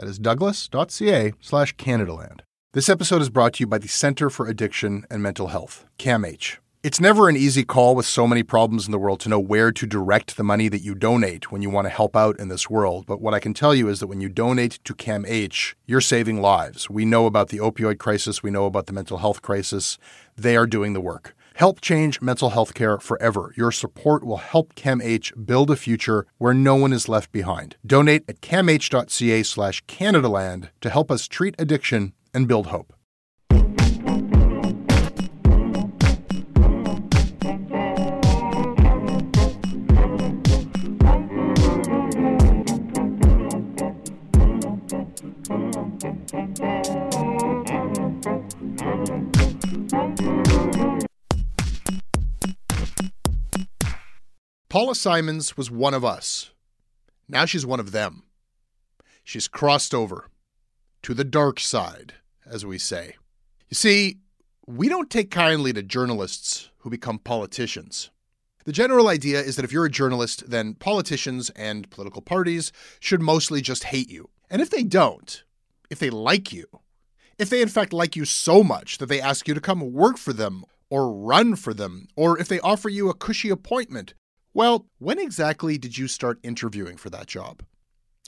[0.00, 2.40] That is douglas.ca slash Canadaland.
[2.72, 6.56] This episode is brought to you by the Center for Addiction and Mental Health, CAMH.
[6.82, 9.70] It's never an easy call with so many problems in the world to know where
[9.72, 12.70] to direct the money that you donate when you want to help out in this
[12.70, 13.04] world.
[13.04, 16.40] But what I can tell you is that when you donate to CAMH, you're saving
[16.40, 16.88] lives.
[16.88, 19.98] We know about the opioid crisis, we know about the mental health crisis.
[20.34, 21.36] They are doing the work.
[21.60, 23.52] Help change mental health care forever.
[23.54, 27.76] Your support will help CAMH build a future where no one is left behind.
[27.86, 32.94] Donate at camh.ca slash Canadaland to help us treat addiction and build hope.
[54.70, 56.52] Paula Simons was one of us.
[57.28, 58.22] Now she's one of them.
[59.24, 60.28] She's crossed over
[61.02, 62.14] to the dark side,
[62.46, 63.16] as we say.
[63.68, 64.18] You see,
[64.68, 68.10] we don't take kindly to journalists who become politicians.
[68.64, 72.70] The general idea is that if you're a journalist, then politicians and political parties
[73.00, 74.30] should mostly just hate you.
[74.48, 75.42] And if they don't,
[75.90, 76.66] if they like you,
[77.38, 80.16] if they in fact like you so much that they ask you to come work
[80.16, 84.14] for them or run for them, or if they offer you a cushy appointment
[84.52, 87.62] well, when exactly did you start interviewing for that job?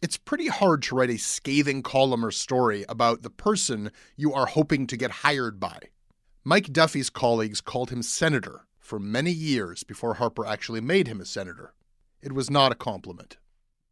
[0.03, 4.47] It's pretty hard to write a scathing column or story about the person you are
[4.47, 5.79] hoping to get hired by.
[6.45, 11.25] Mike Duffy's colleagues called him senator for many years before Harper actually made him a
[11.25, 11.73] senator.
[12.21, 13.37] It was not a compliment.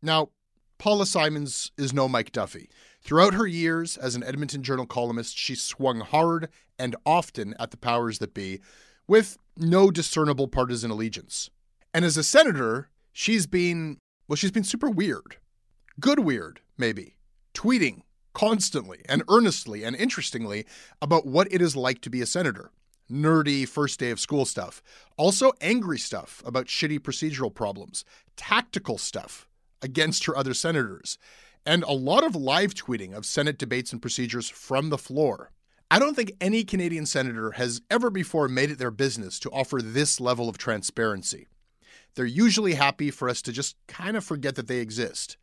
[0.02, 0.30] Now,
[0.78, 2.70] Paula Simons is no Mike Duffy.
[3.02, 6.48] Throughout her years as an Edmonton Journal columnist, she swung hard
[6.78, 8.60] and often at the powers that be
[9.06, 11.50] with no discernible partisan allegiance.
[11.92, 15.36] And as a senator, she's been, well, she's been super weird.
[15.98, 17.16] Good weird, maybe.
[17.54, 18.02] Tweeting
[18.32, 20.66] constantly and earnestly and interestingly
[21.02, 22.70] about what it is like to be a senator.
[23.10, 24.82] Nerdy first day of school stuff.
[25.16, 28.04] Also, angry stuff about shitty procedural problems.
[28.36, 29.48] Tactical stuff
[29.82, 31.18] against her other senators.
[31.66, 35.50] And a lot of live tweeting of Senate debates and procedures from the floor.
[35.90, 39.82] I don't think any Canadian senator has ever before made it their business to offer
[39.82, 41.48] this level of transparency
[42.14, 45.36] they're usually happy for us to just kind of forget that they exist.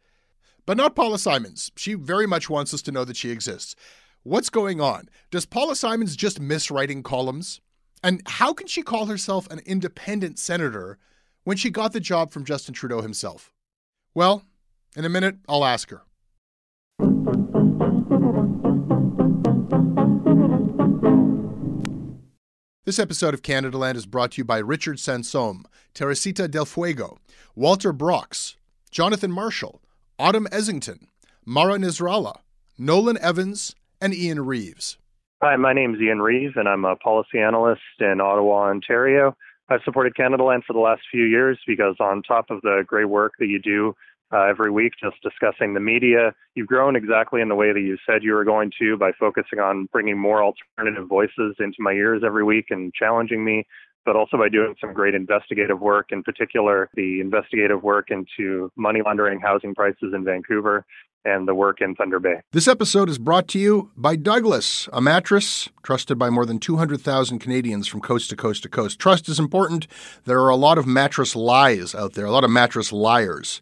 [0.65, 1.71] But not Paula Simons.
[1.77, 3.75] She very much wants us to know that she exists.
[4.23, 5.09] What's going on?
[5.31, 7.61] Does Paula Simons just miss writing columns?
[8.03, 10.97] And how can she call herself an independent senator
[11.45, 13.53] when she got the job from Justin Trudeau himself?
[14.13, 14.43] Well,
[14.95, 16.01] in a minute, I'll ask her.
[22.87, 27.17] This episode of Canadaland is brought to you by Richard Sansom, Teresita Del Fuego,
[27.53, 28.55] Walter Brox,
[28.91, 29.81] Jonathan Marshall,
[30.17, 31.09] Autumn Essington,
[31.43, 32.37] Mara Nisrallah,
[32.77, 34.97] Nolan Evans, and Ian Reeves.
[35.43, 39.35] Hi, my name is Ian Reeves, and I'm a policy analyst in Ottawa, Ontario.
[39.67, 43.09] I've supported Canada Land for the last few years because, on top of the great
[43.09, 43.95] work that you do
[44.33, 46.33] uh, every week just discussing the media.
[46.55, 49.59] You've grown exactly in the way that you said you were going to by focusing
[49.59, 53.65] on bringing more alternative voices into my ears every week and challenging me
[54.07, 59.01] but also by doing some great investigative work, in particular, the investigative work into money
[59.05, 60.85] laundering housing prices in Vancouver
[61.25, 62.39] and the work in Thunder Bay.
[62.53, 67.39] This episode is brought to you by Douglas, a mattress trusted by more than 200,000
[67.39, 68.97] Canadians from coast to coast to coast.
[68.97, 69.87] Trust is important.
[70.23, 73.61] There are a lot of mattress lies out there, a lot of mattress liars.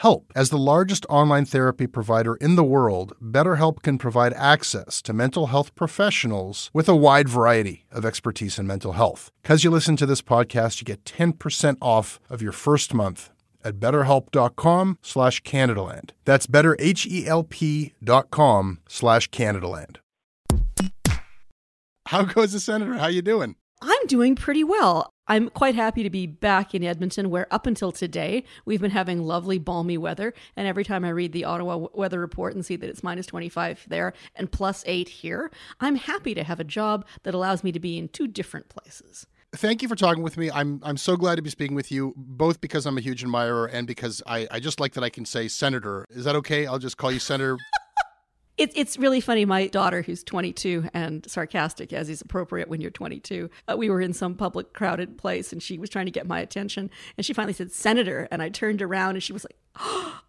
[0.00, 0.32] help.
[0.34, 5.46] As the largest online therapy provider in the world, BetterHelp can provide access to mental
[5.46, 9.30] health professionals with a wide variety of expertise in mental health.
[9.42, 13.30] Because you listen to this podcast, you get 10% off of your first month
[13.62, 16.10] at betterhelp.com slash Canadaland.
[16.24, 19.96] That's betterhelp.com slash Canadaland.
[22.06, 22.94] How goes the senator?
[22.94, 23.54] How you doing?
[24.00, 25.12] I'm doing pretty well.
[25.28, 29.22] I'm quite happy to be back in Edmonton, where up until today, we've been having
[29.22, 30.32] lovely, balmy weather.
[30.56, 33.84] And every time I read the Ottawa weather report and see that it's minus 25
[33.88, 35.50] there and plus eight here,
[35.80, 39.26] I'm happy to have a job that allows me to be in two different places.
[39.52, 40.50] Thank you for talking with me.
[40.50, 43.66] I'm I'm so glad to be speaking with you, both because I'm a huge admirer
[43.66, 46.06] and because I, I just like that I can say senator.
[46.08, 46.66] Is that okay?
[46.66, 47.58] I'll just call you senator.
[48.60, 49.46] It, it's really funny.
[49.46, 54.02] My daughter, who's 22 and sarcastic as is appropriate when you're 22, uh, we were
[54.02, 56.90] in some public crowded place and she was trying to get my attention.
[57.16, 58.28] And she finally said, Senator.
[58.30, 59.56] And I turned around and she was like,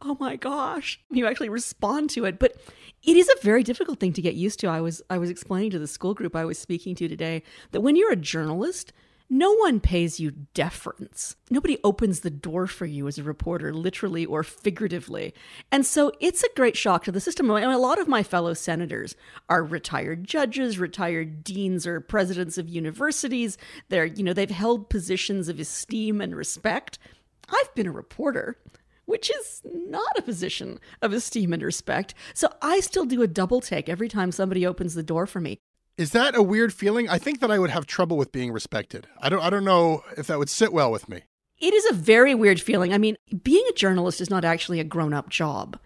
[0.02, 1.02] Oh my gosh.
[1.10, 2.40] You actually respond to it.
[2.40, 2.56] But
[3.04, 4.68] it is a very difficult thing to get used to.
[4.68, 7.82] I was I was explaining to the school group I was speaking to today that
[7.82, 8.94] when you're a journalist,
[9.34, 11.38] no one pays you deference.
[11.50, 15.34] Nobody opens the door for you as a reporter, literally or figuratively.
[15.72, 17.50] And so it's a great shock to the system.
[17.50, 19.16] And a lot of my fellow senators
[19.48, 23.58] are retired judges, retired deans, or presidents of universities.
[23.88, 27.00] They're, you know, they've held positions of esteem and respect.
[27.48, 28.58] I've been a reporter
[29.06, 32.14] which is not a position of esteem and respect.
[32.34, 35.60] So I still do a double take every time somebody opens the door for me.
[36.02, 37.08] Is that a weird feeling?
[37.08, 39.06] I think that I would have trouble with being respected.
[39.22, 41.22] I don't I don't know if that would sit well with me.
[41.60, 42.92] It is a very weird feeling.
[42.92, 45.78] I mean, being a journalist is not actually a grown-up job.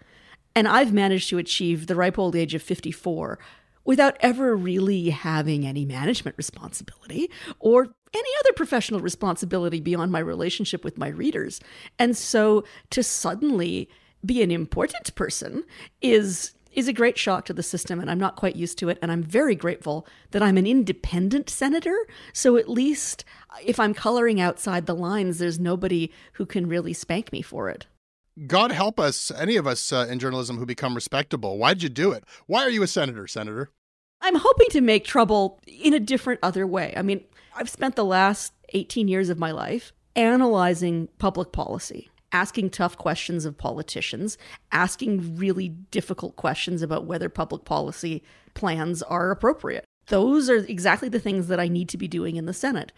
[0.54, 3.38] And I've managed to achieve the ripe old age of 54
[3.84, 10.82] without ever really having any management responsibility or any other professional responsibility beyond my relationship
[10.82, 11.60] with my readers.
[11.98, 13.90] And so to suddenly
[14.24, 15.62] be an important person
[16.00, 18.98] is is a great shock to the system, and I'm not quite used to it.
[19.00, 21.96] And I'm very grateful that I'm an independent senator.
[22.32, 23.24] So at least
[23.64, 27.86] if I'm coloring outside the lines, there's nobody who can really spank me for it.
[28.46, 31.56] God help us, any of us uh, in journalism who become respectable.
[31.56, 32.24] Why'd you do it?
[32.46, 33.70] Why are you a senator, Senator?
[34.20, 36.92] I'm hoping to make trouble in a different, other way.
[36.96, 42.70] I mean, I've spent the last 18 years of my life analyzing public policy asking
[42.70, 44.36] tough questions of politicians,
[44.72, 48.22] asking really difficult questions about whether public policy
[48.54, 49.84] plans are appropriate.
[50.08, 52.92] Those are exactly the things that I need to be doing in the Senate.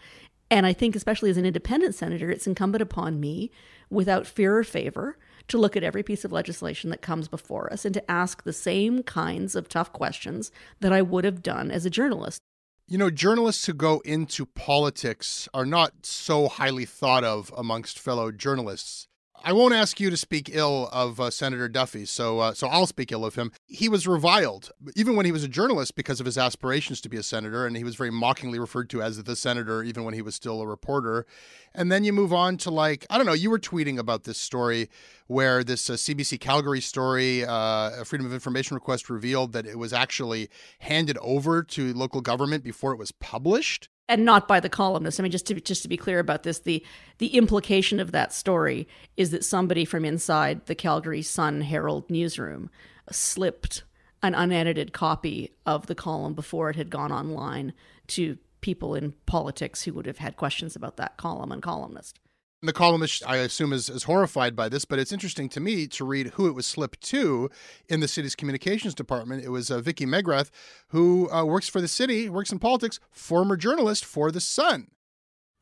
[0.51, 3.51] And I think, especially as an independent senator, it's incumbent upon me,
[3.89, 5.17] without fear or favor,
[5.47, 8.53] to look at every piece of legislation that comes before us and to ask the
[8.53, 12.39] same kinds of tough questions that I would have done as a journalist.
[12.87, 18.31] You know, journalists who go into politics are not so highly thought of amongst fellow
[18.31, 19.07] journalists.
[19.43, 22.87] I won't ask you to speak ill of uh, Senator Duffy, so uh, so I'll
[22.87, 23.51] speak ill of him.
[23.67, 27.17] He was reviled, even when he was a journalist, because of his aspirations to be
[27.17, 30.21] a senator, and he was very mockingly referred to as the senator, even when he
[30.21, 31.25] was still a reporter.
[31.73, 33.33] And then you move on to like I don't know.
[33.33, 34.89] You were tweeting about this story
[35.27, 39.77] where this uh, CBC Calgary story, uh, a Freedom of Information request revealed that it
[39.77, 44.67] was actually handed over to local government before it was published and not by the
[44.67, 45.19] columnist.
[45.19, 46.83] I mean, just to just to be clear about this, the
[47.19, 52.69] the implication of that story is that somebody from inside the Calgary Sun Herald newsroom
[53.11, 53.83] slipped
[54.21, 57.71] an unedited copy of the column before it had gone online
[58.07, 62.19] to people in politics who would have had questions about that column and columnist.
[62.61, 66.03] The columnist, I assume, is, is horrified by this, but it's interesting to me to
[66.03, 67.49] read who it was slipped to
[67.87, 69.45] in the city's communications department.
[69.45, 70.49] It was uh, Vicky Megrath,
[70.89, 74.87] who uh, works for the city, works in politics, former journalist for The Sun.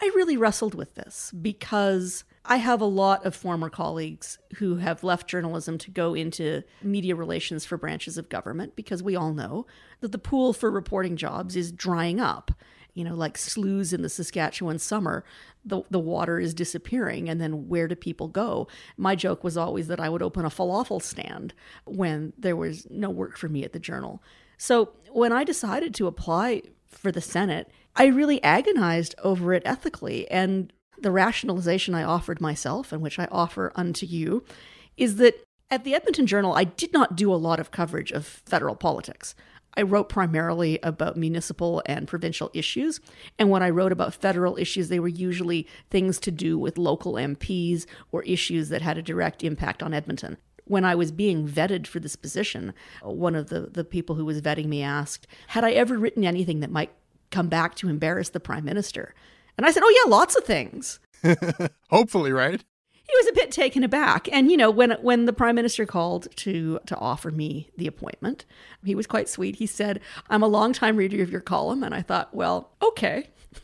[0.01, 5.03] I really wrestled with this because I have a lot of former colleagues who have
[5.03, 9.67] left journalism to go into media relations for branches of government because we all know
[10.01, 12.51] that the pool for reporting jobs is drying up
[12.97, 15.23] you know, like sloughs in the Saskatchewan summer,
[15.63, 17.29] the, the water is disappearing.
[17.29, 18.67] And then where do people go?
[18.97, 21.53] My joke was always that I would open a falafel stand
[21.85, 24.23] when there was no work for me at the journal.
[24.57, 30.29] So when I decided to apply for the Senate, I really agonized over it ethically.
[30.31, 34.43] And the rationalization I offered myself, and which I offer unto you,
[34.95, 35.35] is that
[35.69, 39.35] at the Edmonton Journal, I did not do a lot of coverage of federal politics.
[39.77, 43.00] I wrote primarily about municipal and provincial issues.
[43.38, 47.13] And when I wrote about federal issues, they were usually things to do with local
[47.13, 50.38] MPs or issues that had a direct impact on Edmonton.
[50.65, 54.41] When I was being vetted for this position, one of the, the people who was
[54.41, 56.91] vetting me asked, Had I ever written anything that might
[57.29, 59.13] come back to embarrass the prime minister?
[59.57, 61.00] And I said, Oh, yeah, lots of things.
[61.89, 62.65] Hopefully, right?
[63.07, 64.27] He was a bit taken aback.
[64.31, 68.45] And you know, when when the prime minister called to to offer me the appointment,
[68.83, 69.57] he was quite sweet.
[69.57, 69.99] He said,
[70.29, 73.29] "I'm a longtime reader of your column," and I thought, well, okay.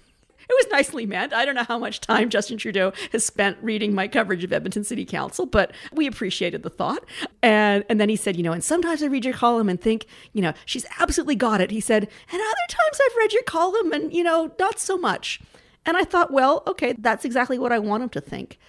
[0.49, 1.33] It was nicely meant.
[1.33, 4.83] I don't know how much time Justin Trudeau has spent reading my coverage of Edmonton
[4.83, 7.05] City Council, but we appreciated the thought.
[7.41, 10.05] And and then he said, you know, and sometimes I read your column and think,
[10.33, 11.71] you know, she's absolutely got it.
[11.71, 15.39] He said, and other times I've read your column and, you know, not so much.
[15.85, 18.59] And I thought, well, okay, that's exactly what I want him to think.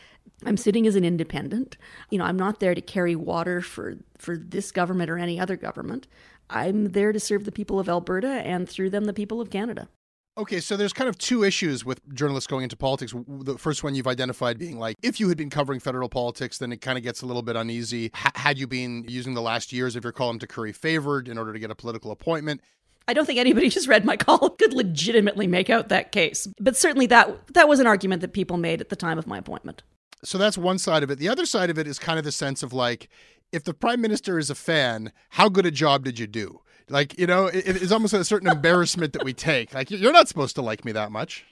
[0.47, 1.77] I'm sitting as an independent.
[2.11, 5.57] You know, I'm not there to carry water for for this government or any other
[5.57, 6.07] government.
[6.51, 9.89] I'm there to serve the people of Alberta and through them the people of Canada.
[10.37, 13.15] Okay, so there's kind of two issues with journalists going into politics.
[13.29, 16.73] The first one you've identified being like, if you had been covering federal politics, then
[16.73, 18.07] it kind of gets a little bit uneasy.
[18.07, 21.39] H- had you been using the last years of your column to curry favored in
[21.39, 22.63] order to get a political appointment?
[23.07, 26.49] I don't think anybody who's read my column could legitimately make out that case.
[26.59, 29.39] But certainly that that was an argument that people made at the time of my
[29.39, 29.85] appointment
[30.25, 31.19] so that's one side of it.
[31.19, 33.09] The other side of it is kind of the sense of like,
[33.53, 36.61] if the prime minister is a fan, how good a job did you do?
[36.89, 39.73] Like, you know, it, it's almost a certain embarrassment that we take.
[39.73, 41.45] Like, you're not supposed to like me that much.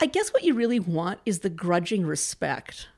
[0.00, 2.88] I guess what you really want is the grudging respect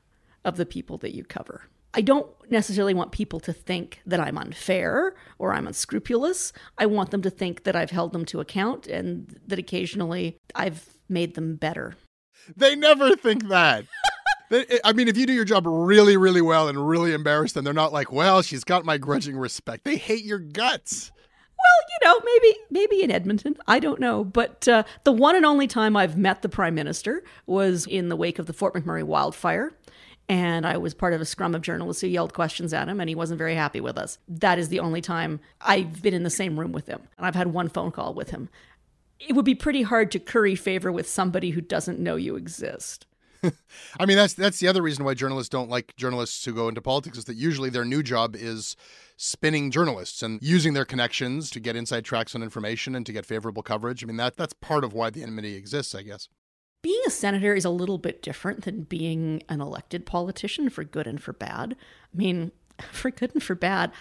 [0.43, 1.63] of the people that you cover.
[1.93, 6.53] I don't necessarily want people to think that I'm unfair or I'm unscrupulous.
[6.77, 10.97] I want them to think that I've held them to account and that occasionally I've
[11.07, 11.95] made them better.
[12.55, 13.85] They never think that.
[14.51, 17.73] I mean, if you do your job really, really well and really embarrass them, they're
[17.73, 19.83] not like, well, she's got my grudging respect.
[19.83, 21.11] They hate your guts.
[21.57, 25.45] Well, you know, maybe maybe in Edmonton, I don't know, but uh, the one and
[25.45, 29.03] only time I've met the prime minister was in the wake of the Fort McMurray
[29.03, 29.73] wildfire,
[30.29, 33.09] and I was part of a scrum of journalists who yelled questions at him, and
[33.09, 34.19] he wasn't very happy with us.
[34.27, 37.35] That is the only time I've been in the same room with him, and I've
[37.35, 38.49] had one phone call with him.
[39.19, 43.06] It would be pretty hard to curry favor with somebody who doesn't know you exist.
[43.99, 46.81] I mean, that's that's the other reason why journalists don't like journalists who go into
[46.81, 48.75] politics is that usually their new job is
[49.17, 53.25] spinning journalists and using their connections to get inside tracks on information and to get
[53.25, 54.03] favorable coverage.
[54.03, 56.29] I mean, that that's part of why the enmity exists, I guess.
[56.83, 61.07] Being a senator is a little bit different than being an elected politician for good
[61.07, 61.75] and for bad.
[62.13, 62.51] I mean,
[62.91, 63.91] for good and for bad,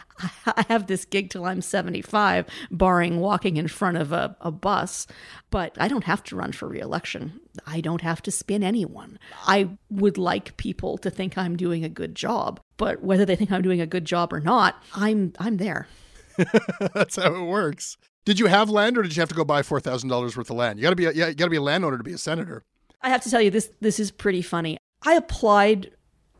[0.46, 5.06] I have this gig till I'm 75, barring walking in front of a, a bus,
[5.50, 7.40] but I don't have to run for reelection.
[7.66, 9.18] I don't have to spin anyone.
[9.46, 13.52] I would like people to think I'm doing a good job, but whether they think
[13.52, 15.88] I'm doing a good job or not, I'm I'm there.
[16.94, 17.96] That's how it works.
[18.24, 20.50] Did you have land, or did you have to go buy four thousand dollars worth
[20.50, 20.78] of land?
[20.78, 22.18] You got to be a, yeah, you got to be a landowner to be a
[22.18, 22.64] senator.
[23.00, 23.70] I have to tell you this.
[23.80, 24.78] This is pretty funny.
[25.02, 25.92] I applied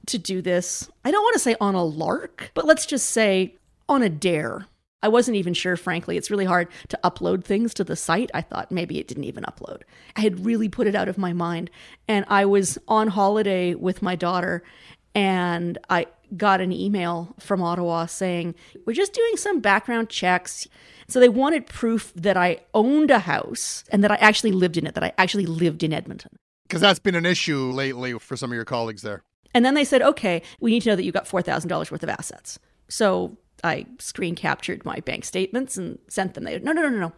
[0.06, 0.88] to do this.
[1.04, 3.56] I don't want to say on a lark, but let's just say
[3.88, 4.66] on a dare.
[5.02, 6.16] I wasn't even sure, frankly.
[6.16, 8.30] It's really hard to upload things to the site.
[8.34, 9.82] I thought maybe it didn't even upload.
[10.16, 11.70] I had really put it out of my mind.
[12.08, 14.62] And I was on holiday with my daughter,
[15.14, 20.66] And I got an email from Ottawa saying, We're just doing some background checks.
[21.08, 24.86] So they wanted proof that I owned a house and that I actually lived in
[24.86, 26.32] it, that I actually lived in Edmonton.
[26.64, 29.22] Because that's been an issue lately for some of your colleagues there.
[29.56, 32.10] And then they said, okay, we need to know that you've got $4,000 worth of
[32.10, 32.58] assets.
[32.90, 36.44] So I screen captured my bank statements and sent them.
[36.44, 37.12] They said, no, no, no, no, no.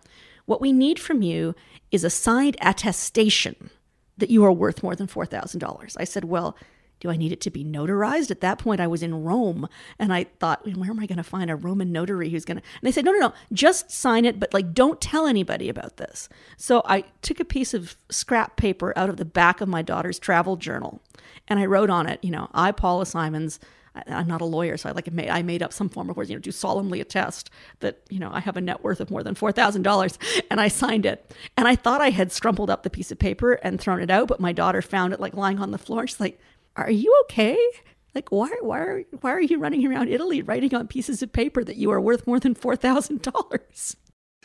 [0.47, 1.57] What we need from you
[1.90, 3.71] is a signed attestation
[4.18, 5.97] that you are worth more than $4,000.
[5.99, 6.57] I said, well,
[7.00, 8.31] do I need it to be notarized?
[8.31, 11.23] At that point, I was in Rome and I thought, where am I going to
[11.23, 12.62] find a Roman notary who's going to.
[12.62, 15.97] And they said, no, no, no, just sign it, but like don't tell anybody about
[15.97, 16.28] this.
[16.57, 20.19] So I took a piece of scrap paper out of the back of my daughter's
[20.19, 21.02] travel journal
[21.49, 23.59] and I wrote on it, you know, I, Paula Simons,
[24.07, 26.31] I'm not a lawyer, so I like made, I made up some form of words,
[26.31, 27.50] you know, do solemnly attest
[27.81, 30.19] that you know I have a net worth of more than four thousand dollars,
[30.50, 31.35] and I signed it.
[31.57, 34.28] And I thought I had scrumpled up the piece of paper and thrown it out,
[34.28, 36.07] but my daughter found it like lying on the floor.
[36.07, 36.38] She's like,
[36.82, 37.58] "Are you okay?
[38.14, 41.62] Like, why why are why are you running around Italy writing on pieces of paper
[41.64, 43.97] that you are worth more than four thousand dollars?"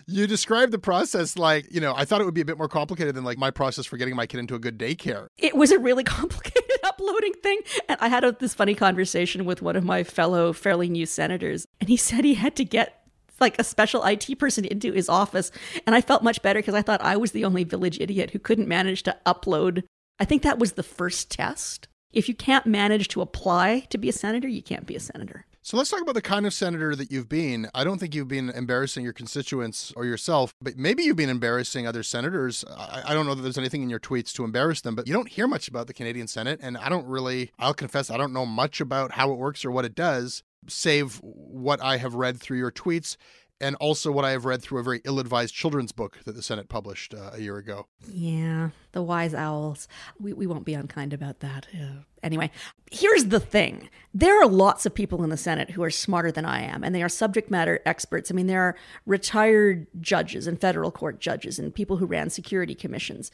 [0.05, 2.67] You described the process like, you know, I thought it would be a bit more
[2.67, 5.27] complicated than like my process for getting my kid into a good daycare.
[5.37, 7.61] It was a really complicated uploading thing.
[7.87, 11.65] And I had a, this funny conversation with one of my fellow fairly new senators,
[11.79, 12.99] and he said he had to get
[13.39, 15.51] like a special IT person into his office.
[15.85, 18.39] And I felt much better because I thought I was the only village idiot who
[18.39, 19.83] couldn't manage to upload.
[20.19, 21.87] I think that was the first test.
[22.13, 25.46] If you can't manage to apply to be a senator, you can't be a senator.
[25.63, 27.70] So let's talk about the kind of senator that you've been.
[27.74, 31.88] I don't think you've been embarrassing your constituents or yourself, but maybe you've been embarrassing
[31.88, 32.65] other senators.
[32.70, 35.13] I, I, don't know that there's anything in your tweets to embarrass them, but you
[35.13, 36.60] don't hear much about the Canadian Senate.
[36.62, 39.72] And I don't really, I'll confess, I don't know much about how it works or
[39.72, 43.15] what it does, save what I have read through your tweets
[43.63, 46.43] and also what I have read through a very ill advised children's book that the
[46.43, 47.88] Senate published uh, a year ago.
[48.08, 49.88] Yeah, the wise owls.
[50.20, 51.67] We, we won't be unkind about that.
[51.74, 52.51] Uh, anyway,
[52.91, 56.46] here's the thing there are lots of people in the Senate who are smarter than
[56.46, 58.29] I am, and they are subject matter experts.
[58.29, 62.75] I mean, there are retired judges and federal court judges and people who ran security
[62.75, 63.32] commissions.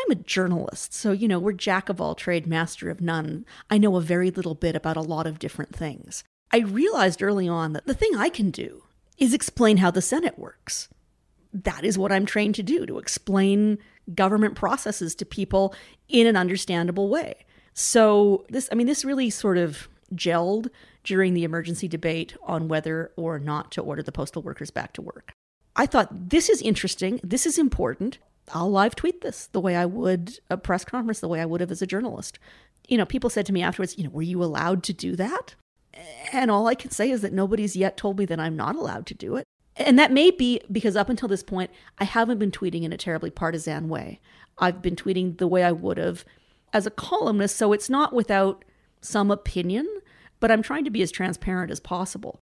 [0.00, 3.44] I'm a journalist, so, you know, we're jack of all trade, master of none.
[3.70, 6.22] I know a very little bit about a lot of different things.
[6.52, 8.84] I realized early on that the thing I can do
[9.18, 10.88] is explain how the Senate works.
[11.52, 13.78] That is what I'm trained to do, to explain
[14.14, 15.74] government processes to people
[16.08, 17.46] in an understandable way.
[17.74, 20.68] So, this, I mean, this really sort of gelled
[21.04, 25.02] during the emergency debate on whether or not to order the postal workers back to
[25.02, 25.32] work.
[25.76, 27.20] I thought, this is interesting.
[27.22, 28.18] This is important.
[28.52, 31.60] I'll live tweet this the way I would a press conference, the way I would
[31.60, 32.38] have as a journalist.
[32.88, 35.54] You know, people said to me afterwards, you know, were you allowed to do that?
[36.32, 39.06] And all I can say is that nobody's yet told me that I'm not allowed
[39.06, 39.44] to do it.
[39.76, 42.96] And that may be because up until this point, I haven't been tweeting in a
[42.96, 44.20] terribly partisan way.
[44.58, 46.24] I've been tweeting the way I would have
[46.72, 48.64] as a columnist, so it's not without
[49.00, 49.86] some opinion,
[50.40, 52.40] but I'm trying to be as transparent as possible.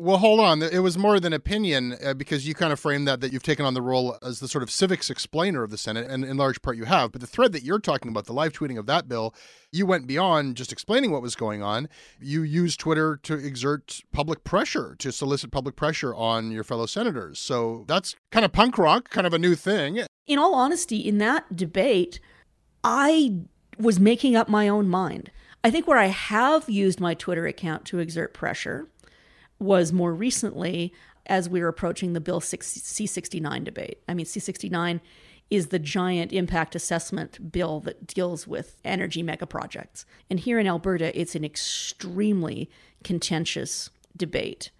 [0.00, 0.62] Well, hold on.
[0.62, 3.66] It was more than opinion uh, because you kind of framed that that you've taken
[3.66, 6.62] on the role as the sort of civics explainer of the Senate, and in large
[6.62, 7.10] part you have.
[7.10, 9.34] But the thread that you're talking about, the live tweeting of that bill,
[9.72, 11.88] you went beyond just explaining what was going on.
[12.20, 17.40] You used Twitter to exert public pressure, to solicit public pressure on your fellow senators.
[17.40, 20.04] So that's kind of punk rock, kind of a new thing.
[20.28, 22.20] In all honesty, in that debate,
[22.84, 23.34] I
[23.80, 25.32] was making up my own mind.
[25.64, 28.86] I think where I have used my Twitter account to exert pressure
[29.58, 30.92] was more recently
[31.26, 34.02] as we were approaching the Bill C69 debate.
[34.08, 35.00] I mean, C69
[35.50, 40.04] is the giant impact assessment bill that deals with energy mega projects.
[40.28, 42.70] And here in Alberta, it's an extremely
[43.02, 44.70] contentious debate.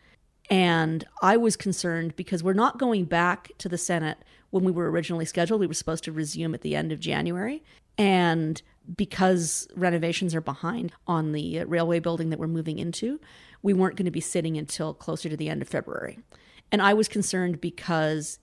[0.51, 4.19] And I was concerned because we're not going back to the Senate
[4.51, 5.61] when we were originally scheduled.
[5.61, 7.63] We were supposed to resume at the end of January.
[7.97, 8.61] And
[8.97, 13.21] because renovations are behind on the railway building that we're moving into,
[13.63, 16.19] we weren't going to be sitting until closer to the end of February.
[16.71, 18.39] And I was concerned because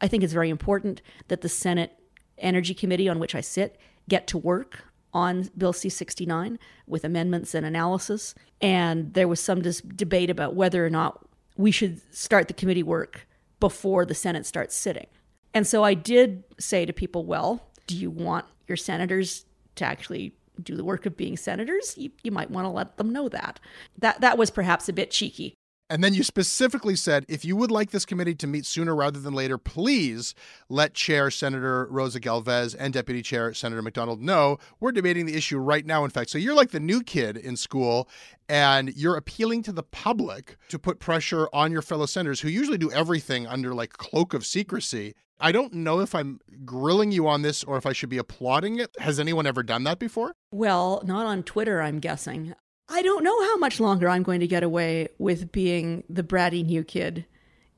[0.00, 1.98] I think it's very important that the Senate
[2.38, 7.54] Energy Committee, on which I sit, get to work on Bill C 69 with amendments
[7.54, 8.34] and analysis.
[8.60, 11.24] And there was some dis- debate about whether or not
[11.56, 13.26] we should start the committee work
[13.58, 15.06] before the Senate starts sitting.
[15.54, 19.46] And so I did say to people, well, do you want your senators
[19.78, 23.12] to actually do the work of being senators, you, you might want to let them
[23.12, 23.60] know that.
[23.98, 25.54] That that was perhaps a bit cheeky.
[25.90, 29.18] And then you specifically said if you would like this committee to meet sooner rather
[29.18, 30.34] than later, please
[30.68, 35.56] let Chair Senator Rosa Galvez and Deputy Chair Senator McDonald know we're debating the issue
[35.56, 36.28] right now, in fact.
[36.28, 38.06] So you're like the new kid in school
[38.50, 42.78] and you're appealing to the public to put pressure on your fellow senators who usually
[42.78, 47.42] do everything under like cloak of secrecy I don't know if I'm grilling you on
[47.42, 48.90] this or if I should be applauding it.
[48.98, 50.34] Has anyone ever done that before?
[50.50, 52.54] Well, not on Twitter, I'm guessing.
[52.88, 56.64] I don't know how much longer I'm going to get away with being the bratty
[56.64, 57.26] new kid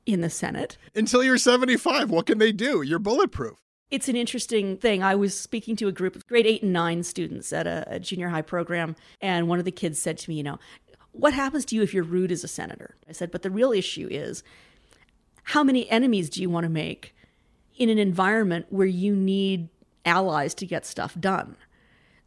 [0.07, 0.79] in the Senate.
[0.95, 2.81] Until you're 75, what can they do?
[2.83, 3.59] You're bulletproof.
[3.91, 5.03] It's an interesting thing.
[5.03, 7.99] I was speaking to a group of grade eight and nine students at a, a
[7.99, 10.59] junior high program, and one of the kids said to me, You know,
[11.11, 12.95] what happens to you if you're rude as a senator?
[13.09, 14.45] I said, But the real issue is
[15.43, 17.15] how many enemies do you want to make
[17.81, 19.69] in an environment where you need
[20.05, 21.57] allies to get stuff done?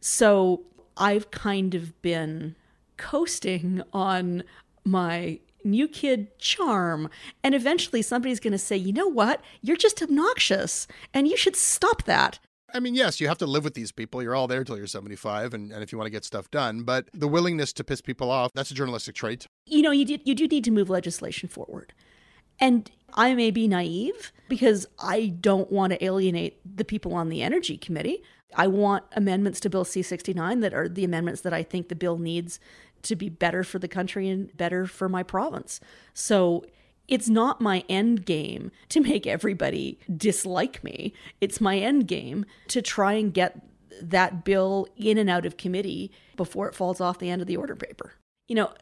[0.00, 0.64] So
[0.98, 2.56] I've kind of been
[2.98, 4.44] coasting on
[4.84, 7.08] my new kid charm.
[7.42, 9.40] And eventually somebody's going to say, you know what?
[9.62, 12.38] You're just obnoxious and you should stop that.
[12.74, 14.20] I mean, yes, you have to live with these people.
[14.20, 16.82] You're all there till you're 75, and, and if you want to get stuff done.
[16.82, 19.46] But the willingness to piss people off, that's a journalistic trait.
[19.64, 21.92] You know, you, do, you do need to move legislation forward.
[22.60, 27.42] And I may be naive because I don't want to alienate the people on the
[27.42, 28.22] Energy Committee.
[28.56, 31.96] I want amendments to Bill C 69 that are the amendments that I think the
[31.96, 32.60] bill needs
[33.02, 35.80] to be better for the country and better for my province.
[36.12, 36.64] So
[37.06, 41.12] it's not my end game to make everybody dislike me.
[41.40, 43.60] It's my end game to try and get
[44.00, 47.56] that bill in and out of committee before it falls off the end of the
[47.56, 48.14] order paper.
[48.48, 48.72] You know,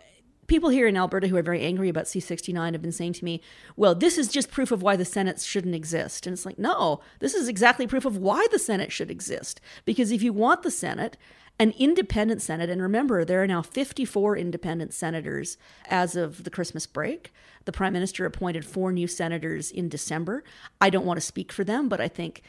[0.46, 3.40] people here in Alberta who are very angry about C69 have been saying to me,
[3.76, 6.26] well, this is just proof of why the Senate shouldn't exist.
[6.26, 9.60] And it's like, no, this is exactly proof of why the Senate should exist.
[9.84, 11.16] Because if you want the Senate,
[11.58, 15.56] an independent Senate, and remember, there are now 54 independent senators
[15.88, 17.32] as of the Christmas break.
[17.64, 20.42] The Prime Minister appointed four new senators in December.
[20.80, 22.42] I don't want to speak for them, but I think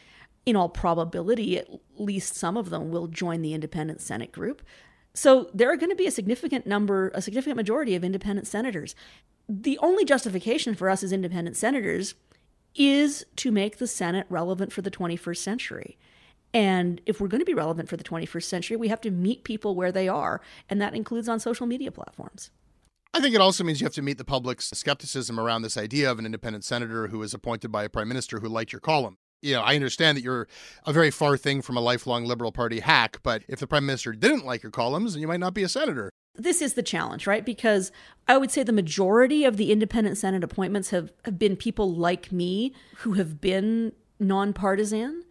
[0.45, 4.61] in all probability, at least some of them will join the independent Senate group.
[5.15, 8.95] So there are going to be a significant number, a significant majority of independent senators.
[9.47, 12.15] The only justification for us as independent senators
[12.75, 15.97] is to make the Senate relevant for the 21st century.
[16.53, 19.43] And if we're going to be relevant for the 21st century, we have to meet
[19.43, 22.51] people where they are, and that includes on social media platforms.
[23.13, 26.09] I think it also means you have to meet the public's skepticism around this idea
[26.09, 29.17] of an independent senator who is appointed by a prime minister who liked your column.
[29.43, 30.47] You know, I understand that you're
[30.85, 34.13] a very far thing from a lifelong Liberal Party hack, but if the prime minister
[34.13, 36.09] didn't like your columns, you might not be a senator.
[36.35, 37.45] This is the challenge, right?
[37.45, 37.91] Because
[38.27, 42.31] I would say the majority of the independent Senate appointments have, have been people like
[42.31, 45.23] me who have been nonpartisan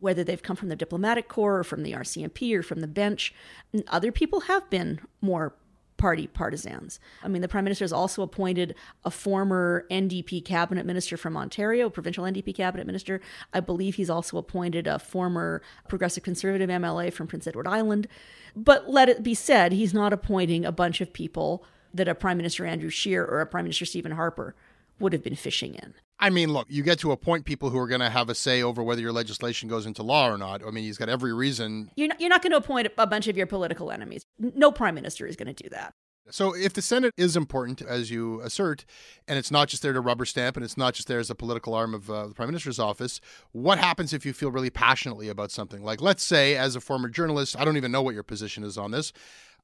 [0.00, 3.32] whether they've come from the diplomatic corps or from the RCMP or from the bench.
[3.72, 5.54] And other people have been more
[6.00, 6.98] party partisans.
[7.22, 11.90] I mean, the prime minister has also appointed a former NDP cabinet minister from Ontario,
[11.90, 13.20] provincial NDP cabinet minister.
[13.52, 18.08] I believe he's also appointed a former progressive conservative MLA from Prince Edward Island.
[18.56, 22.38] But let it be said, he's not appointing a bunch of people that a Prime
[22.38, 24.54] Minister Andrew Scheer or a Prime Minister Stephen Harper
[25.00, 25.94] would have been fishing in.
[26.18, 28.62] I mean, look, you get to appoint people who are going to have a say
[28.62, 30.62] over whether your legislation goes into law or not.
[30.64, 31.90] I mean, he's got every reason.
[31.96, 34.26] You're not, you're not going to appoint a bunch of your political enemies.
[34.38, 35.94] No prime minister is going to do that.
[36.32, 38.84] So, if the Senate is important, as you assert,
[39.26, 41.34] and it's not just there to rubber stamp and it's not just there as a
[41.34, 45.28] political arm of uh, the Prime Minister's office, what happens if you feel really passionately
[45.28, 45.82] about something?
[45.82, 48.78] Like, let's say, as a former journalist, I don't even know what your position is
[48.78, 49.12] on this.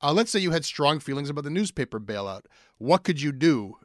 [0.02, 2.42] Uh, let's say you had strong feelings about the newspaper bailout.
[2.78, 3.76] What could you do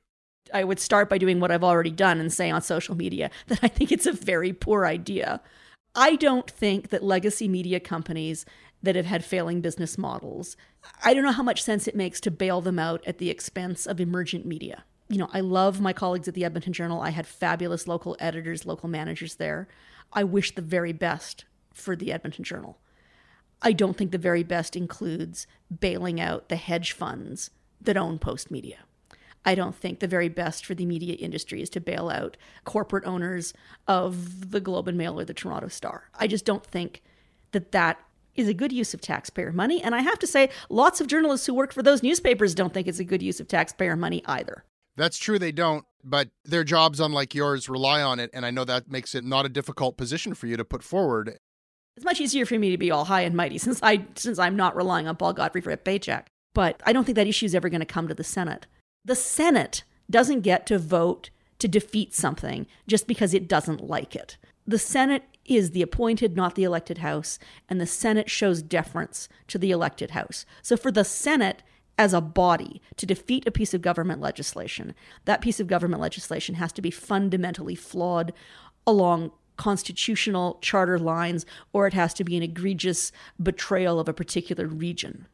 [0.53, 3.59] I would start by doing what I've already done and say on social media that
[3.63, 5.41] I think it's a very poor idea.
[5.95, 8.45] I don't think that legacy media companies
[8.83, 10.57] that have had failing business models,
[11.03, 13.85] I don't know how much sense it makes to bail them out at the expense
[13.85, 14.83] of emergent media.
[15.09, 17.01] You know, I love my colleagues at the Edmonton Journal.
[17.01, 19.67] I had fabulous local editors, local managers there.
[20.13, 22.79] I wish the very best for the Edmonton Journal.
[23.61, 25.45] I don't think the very best includes
[25.79, 27.51] bailing out the hedge funds
[27.81, 28.77] that own Postmedia.
[29.45, 33.05] I don't think the very best for the media industry is to bail out corporate
[33.05, 33.53] owners
[33.87, 36.09] of the Globe and Mail or the Toronto Star.
[36.19, 37.01] I just don't think
[37.51, 37.99] that that
[38.35, 39.81] is a good use of taxpayer money.
[39.81, 42.87] And I have to say, lots of journalists who work for those newspapers don't think
[42.87, 44.63] it's a good use of taxpayer money either.
[44.95, 48.29] That's true, they don't, but their jobs, unlike yours, rely on it.
[48.33, 51.37] And I know that makes it not a difficult position for you to put forward.
[51.97, 54.55] It's much easier for me to be all high and mighty since I since I'm
[54.55, 56.27] not relying on Paul Godfrey for a paycheck.
[56.53, 58.67] But I don't think that issue is ever going to come to the Senate.
[59.03, 64.37] The Senate doesn't get to vote to defeat something just because it doesn't like it.
[64.67, 69.57] The Senate is the appointed, not the elected House, and the Senate shows deference to
[69.57, 70.45] the elected House.
[70.61, 71.63] So for the Senate,
[71.97, 76.55] as a body to defeat a piece of government legislation, that piece of government legislation
[76.55, 78.33] has to be fundamentally flawed
[78.87, 83.11] along constitutional charter lines, or it has to be an egregious
[83.41, 85.27] betrayal of a particular region.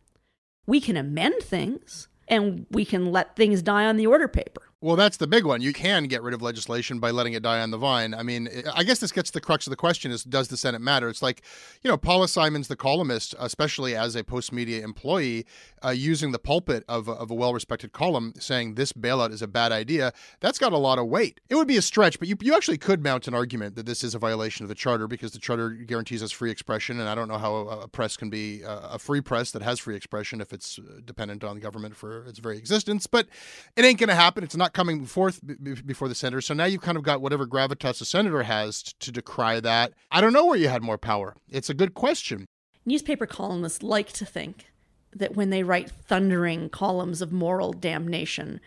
[0.66, 4.67] We can amend things, and we can let things die on the order paper.
[4.80, 5.62] Well, that's the big one.
[5.62, 8.14] You can get rid of legislation by letting it die on the vine.
[8.14, 10.58] I mean, I guess this gets to the crux of the question is does the
[10.58, 11.10] Senate matter?
[11.10, 11.42] It's like,
[11.82, 15.48] you know, Paula Simons, the columnist, especially as a Postmedia employee,
[15.84, 19.48] uh, using the pulpit of, of a well respected column saying this bailout is a
[19.48, 21.40] bad idea, that's got a lot of weight.
[21.50, 24.04] It would be a stretch, but you, you actually could mount an argument that this
[24.04, 27.00] is a violation of the Charter because the Charter guarantees us free expression.
[27.00, 29.64] And I don't know how a, a press can be uh, a free press that
[29.64, 33.08] has free expression if it's uh, dependent on the government for its very existence.
[33.08, 33.28] But
[33.76, 34.44] it ain't going to happen.
[34.44, 35.42] It's not coming forth
[35.86, 36.42] before the senator.
[36.42, 39.94] So now you've kind of got whatever gravitas a senator has to decry that.
[40.12, 41.36] I don't know where you had more power.
[41.50, 42.46] It's a good question.
[42.86, 44.68] Newspaper columnists like to think
[45.14, 48.60] that when they write thundering columns of moral damnation,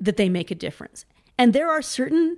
[0.00, 1.04] that they make a difference.
[1.38, 2.36] And there are certain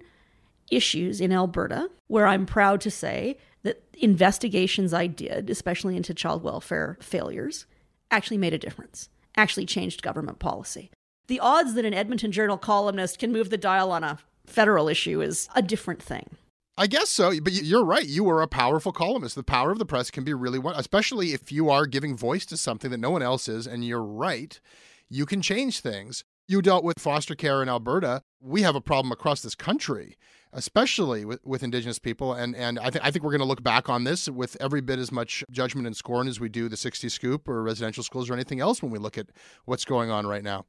[0.70, 6.42] issues in Alberta where I'm proud to say that investigations I did, especially into child
[6.42, 7.66] welfare failures,
[8.10, 10.90] actually made a difference, actually changed government policy.
[11.28, 15.20] The odds that an Edmonton Journal columnist can move the dial on a federal issue
[15.20, 16.36] is a different thing.
[16.78, 18.06] I guess so, but you're right.
[18.06, 19.34] You are a powerful columnist.
[19.34, 22.44] The power of the press can be really one, especially if you are giving voice
[22.46, 24.60] to something that no one else is, and you're right.
[25.08, 26.22] You can change things.
[26.46, 28.22] You dealt with foster care in Alberta.
[28.40, 30.16] We have a problem across this country,
[30.52, 33.64] especially with, with Indigenous people, and and I think I think we're going to look
[33.64, 36.76] back on this with every bit as much judgment and scorn as we do the
[36.76, 39.26] 60 Scoop or residential schools or anything else when we look at
[39.64, 40.66] what's going on right now.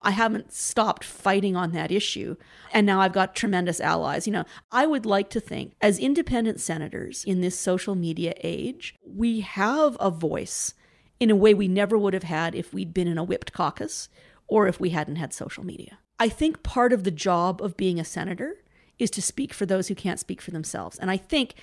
[0.00, 2.36] I haven't stopped fighting on that issue.
[2.72, 4.26] And now I've got tremendous allies.
[4.26, 8.94] You know, I would like to think, as independent senators in this social media age,
[9.04, 10.74] we have a voice
[11.18, 14.08] in a way we never would have had if we'd been in a whipped caucus
[14.46, 15.98] or if we hadn't had social media.
[16.18, 18.56] I think part of the job of being a senator
[18.98, 20.98] is to speak for those who can't speak for themselves.
[20.98, 21.54] And I think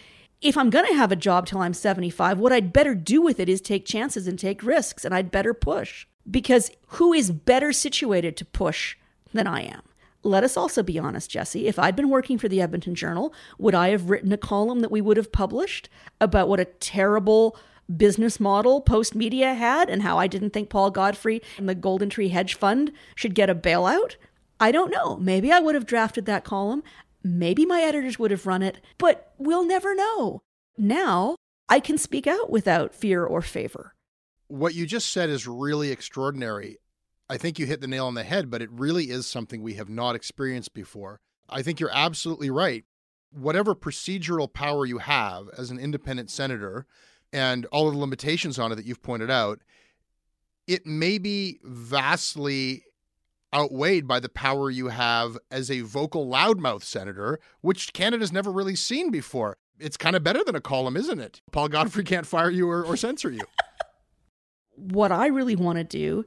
[0.42, 3.40] if I'm going to have a job till I'm 75, what I'd better do with
[3.40, 7.72] it is take chances and take risks, and I'd better push because who is better
[7.72, 8.96] situated to push
[9.34, 9.82] than I am?
[10.24, 11.68] Let us also be honest, Jesse.
[11.68, 14.92] If I'd been working for the Edmonton Journal, would I have written a column that
[14.92, 15.88] we would have published
[16.20, 17.56] about what a terrible
[17.96, 22.56] business model Postmedia had and how I didn't think Paul Godfrey and the GoldenTree Hedge
[22.56, 24.16] Fund should get a bailout?
[24.60, 25.18] I don't know.
[25.18, 26.82] Maybe I would have drafted that column.
[27.24, 30.42] Maybe my editors would have run it, but we'll never know.
[30.78, 31.36] Now
[31.70, 33.95] I can speak out without fear or favor
[34.48, 36.78] what you just said is really extraordinary.
[37.30, 39.74] I think you hit the nail on the head, but it really is something we
[39.76, 41.20] have not experienced before.
[41.50, 42.86] I think you're absolutely right.
[43.32, 46.86] Whatever procedural power you have as an independent senator
[47.34, 49.60] and all of the limitations on it that you've pointed out,
[50.68, 52.84] it may be vastly
[53.54, 58.76] outweighed by the power you have as a vocal loudmouth senator, which Canada's never really
[58.76, 59.58] seen before.
[59.80, 61.42] It's kind of better than a column, isn't it?
[61.52, 63.42] Paul Godfrey can't fire you or, or censor you
[64.76, 66.26] what I really want to do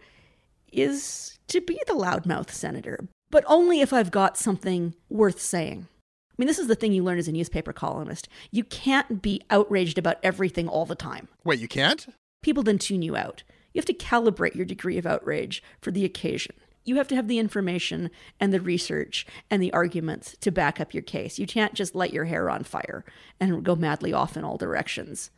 [0.72, 5.88] is to be the loudmouth senator, but only if I've got something worth saying.
[5.90, 8.28] I mean, this is the thing you learn as a newspaper columnist.
[8.50, 11.28] You can't be outraged about everything all the time.
[11.44, 12.06] Wait, you can't?
[12.42, 13.42] People then tune you out.
[13.72, 16.54] You have to calibrate your degree of outrage for the occasion.
[16.84, 20.94] You have to have the information and the research and the arguments to back up
[20.94, 21.38] your case.
[21.38, 23.04] You can't just light your hair on fire
[23.40, 25.30] and go madly off in all directions.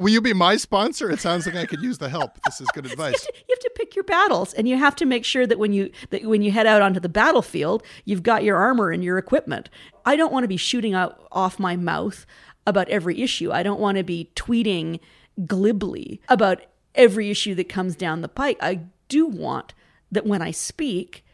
[0.00, 1.10] Will you be my sponsor?
[1.10, 2.42] It sounds like I could use the help.
[2.44, 3.22] This is good advice.
[3.26, 5.46] you, have to, you have to pick your battles, and you have to make sure
[5.46, 8.90] that when you that when you head out onto the battlefield, you've got your armor
[8.90, 9.68] and your equipment.
[10.06, 12.24] I don't want to be shooting out off my mouth
[12.66, 13.52] about every issue.
[13.52, 15.00] I don't want to be tweeting
[15.46, 16.62] glibly about
[16.94, 18.56] every issue that comes down the pike.
[18.62, 19.74] I do want
[20.10, 21.26] that when I speak,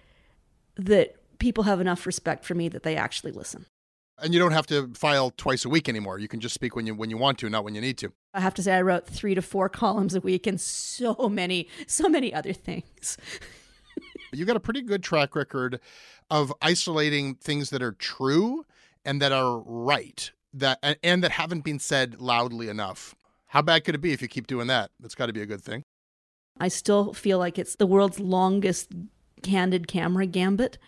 [0.76, 3.66] that people have enough respect for me that they actually listen.
[4.22, 6.18] And you don't have to file twice a week anymore.
[6.18, 8.12] You can just speak when you when you want to, not when you need to.
[8.32, 11.68] I have to say I wrote 3 to 4 columns a week and so many
[11.86, 13.18] so many other things.
[14.32, 15.80] you got a pretty good track record
[16.30, 18.64] of isolating things that are true
[19.04, 23.14] and that are right that and that haven't been said loudly enough.
[23.48, 24.90] How bad could it be if you keep doing that?
[24.98, 25.82] That's got to be a good thing.
[26.58, 28.90] I still feel like it's the world's longest
[29.42, 30.78] candid camera gambit,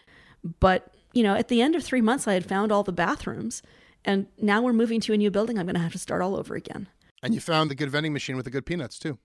[0.60, 3.60] but you know, at the end of three months, I had found all the bathrooms.
[4.04, 5.58] And now we're moving to a new building.
[5.58, 6.86] I'm going to have to start all over again.
[7.24, 9.18] And you found the good vending machine with the good peanuts, too.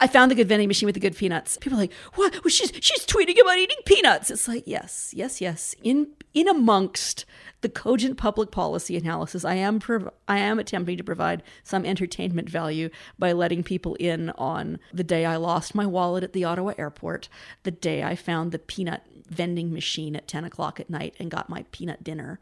[0.00, 1.58] I found the good vending machine with the good peanuts.
[1.58, 2.32] People are like, what?
[2.42, 4.30] Well, she's she's tweeting about eating peanuts.
[4.30, 5.74] It's like, yes, yes, yes.
[5.82, 7.24] In in amongst
[7.60, 12.50] the cogent public policy analysis, I am prov- I am attempting to provide some entertainment
[12.50, 16.72] value by letting people in on the day I lost my wallet at the Ottawa
[16.76, 17.28] airport,
[17.62, 21.48] the day I found the peanut vending machine at 10 o'clock at night and got
[21.48, 22.38] my peanut dinner.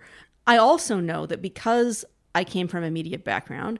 [0.46, 3.78] I also know that because I came from a media background,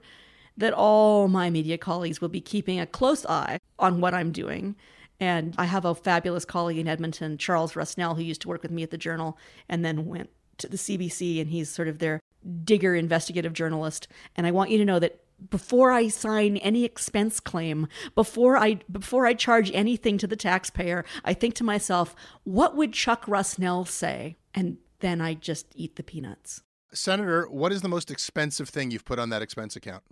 [0.55, 4.75] that all my media colleagues will be keeping a close eye on what I'm doing
[5.23, 8.71] And I have a fabulous colleague in Edmonton, Charles Rusnell, who used to work with
[8.71, 9.37] me at the Journal
[9.69, 12.19] and then went to the CBC, and he's sort of their
[12.65, 14.09] digger investigative journalist.
[14.35, 18.81] And I want you to know that before I sign any expense claim, before I
[18.91, 23.87] before I charge anything to the taxpayer, I think to myself, what would Chuck Rusnell
[23.87, 24.35] say?
[24.53, 26.63] And then I just eat the peanuts.
[26.93, 30.03] Senator, what is the most expensive thing you've put on that expense account?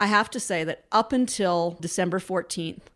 [0.00, 2.88] I have to say that up until December 14th,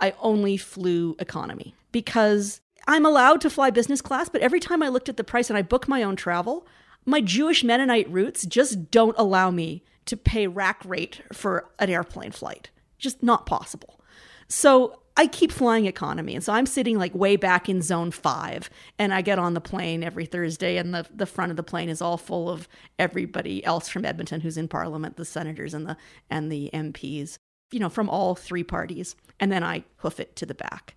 [0.00, 4.88] I only flew economy because I'm allowed to fly business class, but every time I
[4.88, 6.66] looked at the price and I book my own travel,
[7.04, 12.32] my Jewish Mennonite roots just don't allow me to pay rack rate for an airplane
[12.32, 12.70] flight.
[12.98, 14.00] Just not possible.
[14.48, 16.34] So I keep flying economy.
[16.34, 18.70] And so I'm sitting like way back in zone five.
[18.98, 21.88] And I get on the plane every Thursday, and the, the front of the plane
[21.88, 25.96] is all full of everybody else from Edmonton who's in parliament, the senators and the
[26.30, 27.38] and the MPs,
[27.70, 29.16] you know, from all three parties.
[29.38, 30.94] And then I hoof it to the back.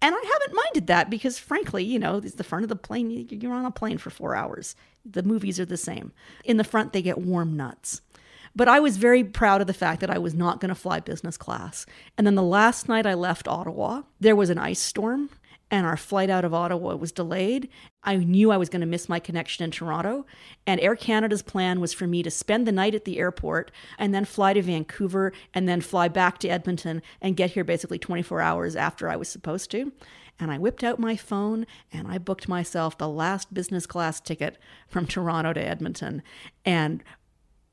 [0.00, 3.28] And I haven't minded that because, frankly, you know, it's the front of the plane.
[3.30, 4.74] You're on a plane for four hours.
[5.04, 6.12] The movies are the same.
[6.44, 8.00] In the front, they get warm nuts.
[8.54, 11.00] But I was very proud of the fact that I was not going to fly
[11.00, 11.86] business class.
[12.18, 15.30] And then the last night I left Ottawa, there was an ice storm
[15.72, 17.70] and our flight out of Ottawa was delayed.
[18.04, 20.26] I knew I was going to miss my connection in Toronto.
[20.66, 24.14] And Air Canada's plan was for me to spend the night at the airport and
[24.14, 28.42] then fly to Vancouver and then fly back to Edmonton and get here basically 24
[28.42, 29.90] hours after I was supposed to.
[30.38, 34.58] And I whipped out my phone and I booked myself the last business class ticket
[34.88, 36.22] from Toronto to Edmonton.
[36.66, 37.02] And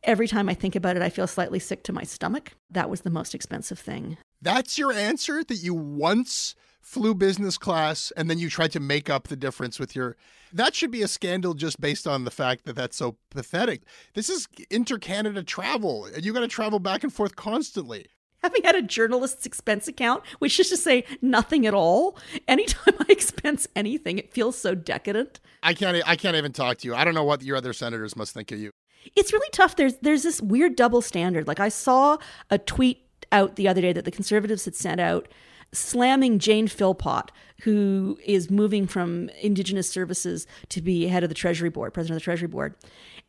[0.04, 2.54] every time I think about it, I feel slightly sick to my stomach.
[2.72, 4.18] That was the most expensive thing.
[4.42, 9.10] That's your answer that you once flew business class and then you tried to make
[9.10, 10.15] up the difference with your
[10.52, 13.84] that should be a scandal just based on the fact that that's so pathetic.
[14.15, 18.08] This is inter-canada travel and you got to travel back and forth constantly.
[18.42, 22.18] Having had a journalist's expense account which is to say nothing at all?
[22.48, 25.39] Anytime i expense anything it feels so decadent.
[25.62, 26.96] I can't i can't even talk to you.
[26.96, 28.72] I don't know what your other senators must think of you.
[29.15, 29.76] It's really tough.
[29.76, 31.48] There's there's this weird double standard.
[31.48, 32.18] Like i saw
[32.50, 35.28] a tweet out the other day that the conservatives had sent out
[35.71, 41.69] slamming Jane Philpott, who is moving from Indigenous Services to be head of the Treasury
[41.69, 42.75] Board, president of the Treasury Board.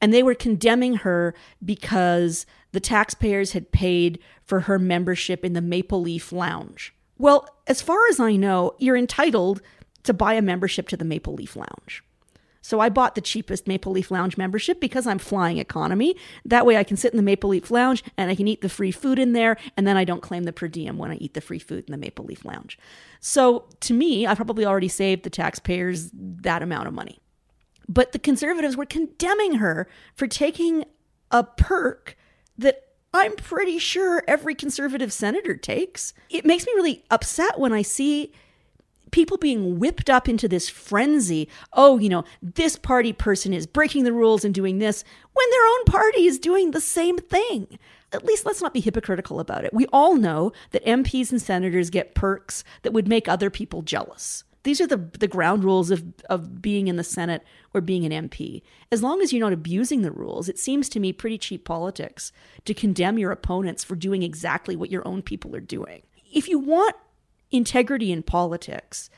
[0.01, 5.61] And they were condemning her because the taxpayers had paid for her membership in the
[5.61, 6.95] Maple Leaf Lounge.
[7.19, 9.61] Well, as far as I know, you're entitled
[10.05, 12.03] to buy a membership to the Maple Leaf Lounge.
[12.63, 16.17] So I bought the cheapest Maple Leaf Lounge membership because I'm flying economy.
[16.45, 18.69] That way I can sit in the Maple Leaf Lounge and I can eat the
[18.69, 21.35] free food in there, and then I don't claim the per diem when I eat
[21.35, 22.79] the free food in the Maple Leaf Lounge.
[23.21, 27.21] So to me, I probably already saved the taxpayers that amount of money.
[27.89, 30.85] But the conservatives were condemning her for taking
[31.31, 32.17] a perk
[32.57, 36.15] that I'm pretty sure every conservative senator takes.
[36.29, 38.33] It makes me really upset when I see
[39.11, 41.49] people being whipped up into this frenzy.
[41.73, 45.67] Oh, you know, this party person is breaking the rules and doing this when their
[45.67, 47.79] own party is doing the same thing.
[48.13, 49.73] At least let's not be hypocritical about it.
[49.73, 54.45] We all know that MPs and senators get perks that would make other people jealous.
[54.63, 57.43] These are the, the ground rules of, of being in the Senate
[57.73, 58.63] or being an MP.
[58.93, 62.31] As long as you're not abusing the rules, it seems to me pretty cheap politics
[62.67, 66.03] to condemn your opponents for doing exactly what your own people are doing.
[66.33, 66.95] If you want
[67.51, 69.11] integrity in politics.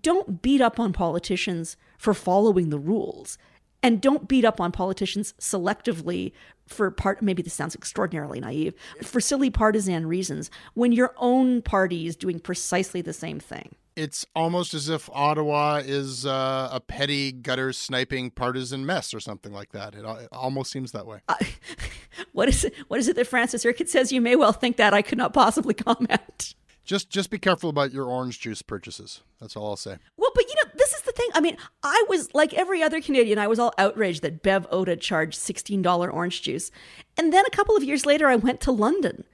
[0.00, 3.38] Don't beat up on politicians for following the rules.
[3.82, 6.32] And don't beat up on politicians selectively
[6.66, 12.06] for part, maybe this sounds extraordinarily naive, for silly partisan reasons when your own party
[12.06, 13.74] is doing precisely the same thing.
[13.96, 19.52] It's almost as if Ottawa is uh, a petty gutter sniping partisan mess or something
[19.52, 19.94] like that.
[19.94, 21.20] It, it almost seems that way.
[21.28, 21.36] Uh,
[22.32, 22.74] what is it?
[22.88, 24.10] What is it that Francis Urquhart says?
[24.10, 26.54] You may well think that I could not possibly comment.
[26.84, 29.22] Just just be careful about your orange juice purchases.
[29.40, 29.96] That's all I'll say.
[30.16, 31.28] Well, but you know, this is the thing.
[31.34, 34.96] I mean, I was like every other Canadian, I was all outraged that Bev Oda
[34.96, 36.70] charged $16 orange juice.
[37.16, 39.24] And then a couple of years later I went to London.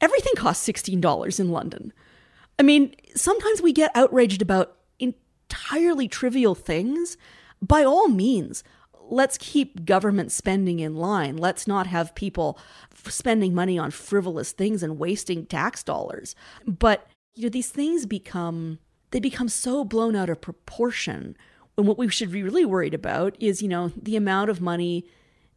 [0.00, 1.92] Everything costs $16 in London.
[2.58, 7.16] I mean, sometimes we get outraged about entirely trivial things.
[7.60, 8.62] By all means,
[9.10, 11.36] let's keep government spending in line.
[11.36, 12.58] Let's not have people
[13.06, 16.34] spending money on frivolous things and wasting tax dollars.
[16.66, 18.78] But you know, these things become
[19.10, 21.36] they become so blown out of proportion.
[21.76, 25.06] And what we should be really worried about is, you know, the amount of money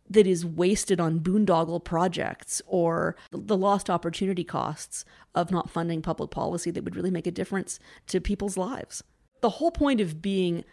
[0.09, 6.31] that is wasted on boondoggle projects or the lost opportunity costs of not funding public
[6.31, 9.03] policy that would really make a difference to people's lives.
[9.41, 10.63] The whole point of being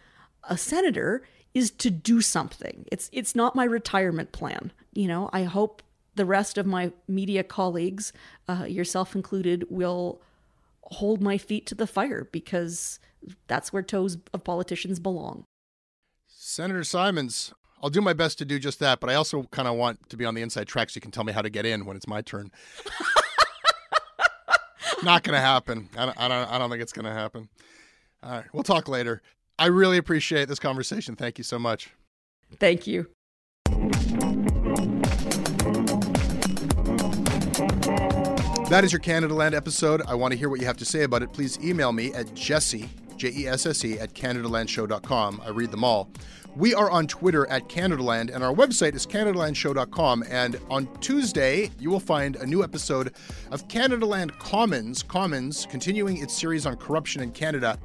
[0.48, 1.22] a senator
[1.54, 2.84] is to do something.
[2.92, 4.72] It's it's not my retirement plan.
[4.92, 5.82] You know, I hope
[6.14, 8.12] the rest of my media colleagues,
[8.48, 10.20] uh, yourself included, will
[10.82, 12.98] hold my feet to the fire because
[13.46, 15.44] that's where toes of politicians belong.
[16.26, 19.76] Senator Simons, I'll do my best to do just that, but I also kind of
[19.76, 21.66] want to be on the inside track so you can tell me how to get
[21.66, 22.50] in when it's my turn.
[25.04, 25.88] Not going to happen.
[25.96, 27.48] I don't, I, don't, I don't think it's going to happen.
[28.22, 29.22] All right, we'll talk later.
[29.58, 31.16] I really appreciate this conversation.
[31.16, 31.90] Thank you so much.
[32.58, 33.08] Thank you.
[38.68, 40.02] That is your Canadaland episode.
[40.06, 41.32] I want to hear what you have to say about it.
[41.32, 45.42] Please email me at jesse, J E S S E, at CanadaLandShow.com.
[45.44, 46.10] I read them all.
[46.54, 50.24] We are on Twitter at CanadaLand, and our website is CanadaLandShow.com.
[50.28, 53.14] And on Tuesday, you will find a new episode
[53.50, 57.78] of Canadaland Commons, Commons, continuing its series on corruption in Canada.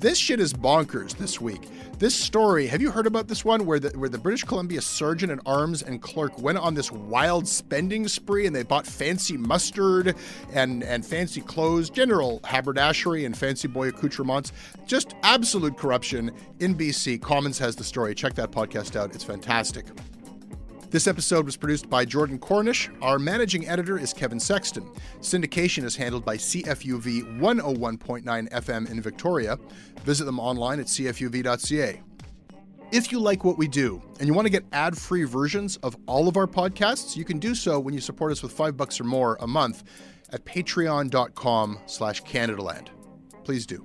[0.00, 1.68] This shit is bonkers this week.
[1.98, 5.30] This story, have you heard about this one where the where the British Columbia sergeant
[5.30, 10.16] at arms and clerk went on this wild spending spree and they bought fancy mustard
[10.54, 14.52] and and fancy clothes, general haberdashery and fancy boy accoutrements.
[14.86, 16.30] Just absolute corruption
[16.60, 17.20] in BC.
[17.20, 18.14] Commons has the story.
[18.14, 19.14] Check that podcast out.
[19.14, 19.84] It's fantastic.
[20.90, 22.90] This episode was produced by Jordan Cornish.
[23.00, 24.90] Our managing editor is Kevin Sexton.
[25.20, 29.56] Syndication is handled by CFUV 101.9 FM in Victoria.
[30.02, 32.02] Visit them online at cfuv.ca.
[32.90, 36.26] If you like what we do and you want to get ad-free versions of all
[36.26, 39.04] of our podcasts, you can do so when you support us with five bucks or
[39.04, 39.84] more a month
[40.32, 42.88] at patreon.com slash Canadaland.
[43.44, 43.84] Please do.